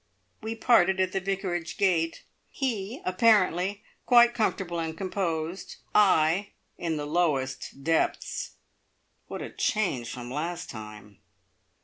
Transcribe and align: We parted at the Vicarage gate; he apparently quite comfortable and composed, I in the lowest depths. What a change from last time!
We 0.41 0.55
parted 0.55 0.99
at 0.99 1.11
the 1.11 1.19
Vicarage 1.19 1.77
gate; 1.77 2.23
he 2.49 3.03
apparently 3.05 3.83
quite 4.07 4.33
comfortable 4.33 4.79
and 4.79 4.97
composed, 4.97 5.75
I 5.93 6.53
in 6.75 6.97
the 6.97 7.05
lowest 7.05 7.83
depths. 7.83 8.53
What 9.27 9.43
a 9.43 9.51
change 9.51 10.09
from 10.09 10.31
last 10.31 10.71
time! 10.71 11.19